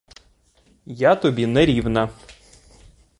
[0.85, 2.09] Я тобі не рівна.